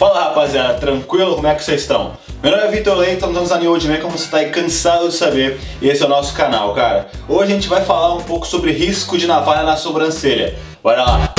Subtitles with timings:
[0.00, 1.34] Fala rapaziada, tranquilo?
[1.34, 2.12] Como é que vocês estão?
[2.42, 5.06] Meu nome é Vitor Leiton, estamos na New Old Man, como você está aí cansado
[5.10, 7.08] de saber, e esse é o nosso canal, cara.
[7.28, 10.56] Hoje a gente vai falar um pouco sobre risco de navalha na sobrancelha.
[10.82, 11.34] Bora lá!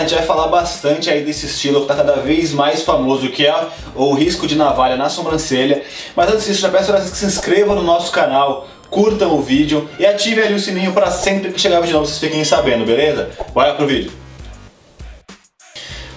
[0.00, 3.46] a gente vai falar bastante aí desse estilo que está cada vez mais famoso, que
[3.46, 3.54] é
[3.94, 5.82] o risco de navalha na sobrancelha.
[6.16, 10.04] Mas antes disso, já peço que se inscrevam no nosso canal, curtam o vídeo e
[10.04, 13.30] ativem ali o sininho para sempre que chegar vídeo novo vocês fiquem sabendo, beleza?
[13.54, 14.12] Bora pro vídeo!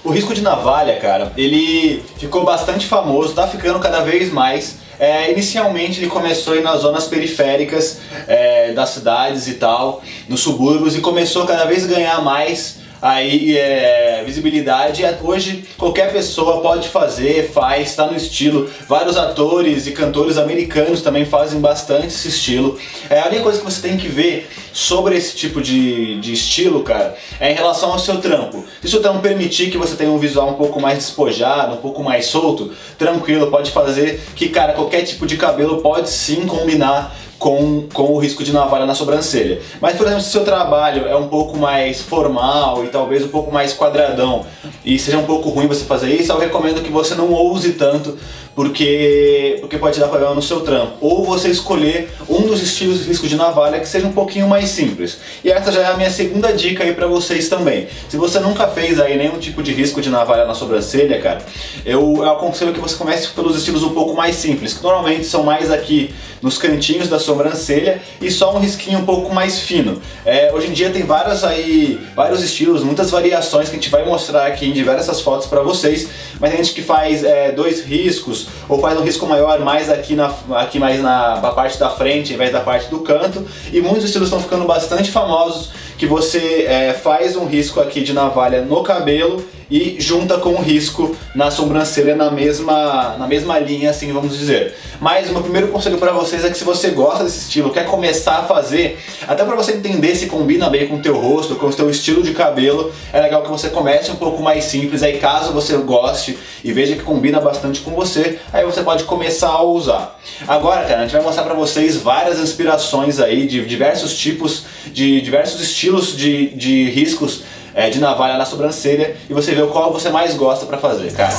[0.04, 4.84] O risco de navalha, cara, ele ficou bastante famoso, tá ficando cada vez mais.
[5.00, 11.00] É, inicialmente ele começou nas zonas periféricas é, das cidades e tal, nos subúrbios, e
[11.00, 15.04] começou cada vez a ganhar mais aí é, visibilidade.
[15.22, 18.70] Hoje qualquer pessoa pode fazer, faz, está no estilo.
[18.88, 22.80] Vários atores e cantores americanos também fazem bastante esse estilo.
[23.10, 26.82] É, a única coisa que você tem que ver sobre esse tipo de, de estilo,
[26.82, 28.64] cara, é em relação ao seu trampo.
[28.80, 31.82] Se o seu trampo permitir que você tenha um visual um pouco mais despojado, um
[31.82, 37.14] pouco mais solto, tranquilo, pode fazer que, cara, qualquer tipo de cabelo pode sim combinar
[37.44, 39.62] com, com o risco de navalha na sobrancelha.
[39.82, 43.28] Mas, por exemplo, se o seu trabalho é um pouco mais formal e talvez um
[43.28, 44.46] pouco mais quadradão
[44.86, 48.18] e seja um pouco ruim você fazer isso, eu recomendo que você não ouse tanto
[48.56, 50.94] porque, porque pode dar problema no seu trampo.
[51.02, 54.70] Ou você escolher um dos estilos de risco de navalha que seja um pouquinho mais
[54.70, 55.18] simples.
[55.44, 57.88] E essa já é a minha segunda dica aí para vocês também.
[58.10, 61.42] Se você nunca fez aí nenhum tipo de risco de navalha na sobrancelha, cara,
[61.86, 65.44] eu, eu aconselho que você comece pelos estilos um pouco mais simples, que normalmente são
[65.44, 70.02] mais aqui nos cantinhos da sobrancelha e só um risquinho um pouco mais fino.
[70.26, 74.06] É, hoje em dia tem vários aí, vários estilos, muitas variações que a gente vai
[74.06, 76.10] mostrar aqui em diversas fotos para vocês,
[76.40, 80.16] mas tem gente que faz é, dois riscos, ou faz um risco maior mais aqui,
[80.16, 83.46] na, aqui mais na, na parte da frente, em vez da parte do canto.
[83.72, 88.14] E muitos estilos estão ficando bastante famosos que você é, faz um risco aqui de
[88.14, 93.90] navalha no cabelo e junta com o risco na sobrancelha na mesma, na mesma linha,
[93.90, 94.76] assim vamos dizer.
[95.02, 97.88] Mas o meu primeiro conselho para vocês é que se você gosta desse estilo, quer
[97.88, 101.66] começar a fazer, até para você entender se combina bem com o teu rosto, com
[101.66, 105.18] o teu estilo de cabelo, é legal que você comece um pouco mais simples, aí
[105.18, 109.64] caso você goste e veja que combina bastante com você, aí você pode começar a
[109.64, 110.20] usar.
[110.48, 115.20] Agora, cara, a gente vai mostrar para vocês várias inspirações aí de diversos tipos, de
[115.20, 117.42] diversos estilos de, de riscos
[117.74, 121.34] é, de navalha na sobrancelha e você vê qual você mais gosta para fazer, cara.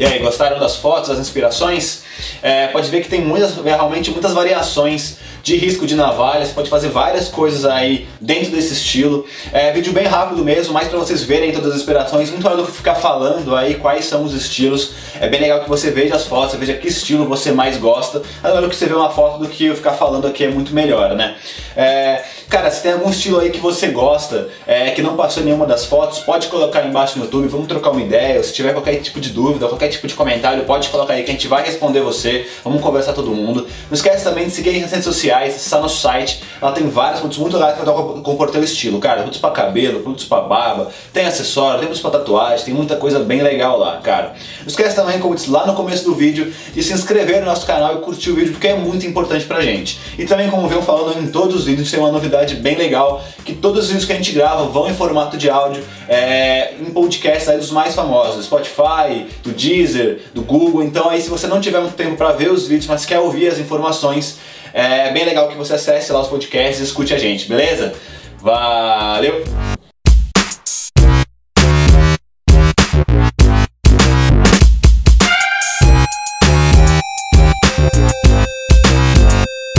[0.00, 2.04] E aí, gostaram das fotos, das inspirações?
[2.40, 6.70] É, pode ver que tem muitas, realmente muitas variações de risco de navalha, você pode
[6.70, 9.24] fazer várias coisas aí dentro desse estilo.
[9.52, 12.66] É vídeo bem rápido mesmo, mais para vocês verem todas as inspirações, muito melhor do
[12.66, 14.92] que ficar falando aí quais são os estilos.
[15.20, 18.48] É bem legal que você veja as fotos, veja que estilo você mais gosta, é
[18.48, 20.74] melhor do que você ver uma foto do que eu ficar falando aqui é muito
[20.74, 21.36] melhor, né?
[21.76, 25.66] É, cara, se tem algum estilo aí que você gosta, é, que não passou nenhuma
[25.66, 28.96] das fotos, pode colocar aí embaixo no YouTube, vamos trocar uma ideia, se tiver qualquer
[28.96, 32.00] tipo de dúvida, qualquer tipo de comentário, pode colocar aí que a gente vai responder
[32.00, 33.66] você, vamos conversar todo mundo.
[33.88, 37.38] Não esquece também de seguir nas redes sociais, acessar nosso site, lá tem vários produtos
[37.38, 41.78] muito legais para compor teu estilo, cara, produtos para cabelo, produtos para barba, tem acessório,
[41.78, 44.34] tem produtos para tatuagem, tem muita coisa bem legal lá, cara.
[44.60, 47.46] Não esquece também, como eu disse lá no começo do vídeo, de se inscrever no
[47.46, 49.98] nosso canal e curtir o vídeo, porque é muito importante pra gente.
[50.18, 53.54] E também, como venho falando em todos os vídeos, tem uma novidade bem legal, que
[53.54, 57.48] todos os vídeos que a gente grava vão em formato de áudio, é, em podcasts
[57.48, 61.60] aí dos mais famosos, do Spotify, do Deezer, do Google, então aí se você não
[61.60, 64.38] tiver muito tempo para ver os vídeos, mas quer ouvir as informações,
[64.72, 67.94] é bem legal que você acesse lá os podcasts e escute a gente, beleza?
[68.38, 69.44] Valeu!